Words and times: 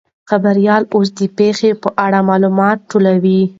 خبریال 0.29 0.83
اوس 0.95 1.09
د 1.19 1.21
پیښې 1.37 1.71
په 1.81 1.89
اړه 2.05 2.19
معلومات 2.29 2.77
ټولوي. 2.91 3.41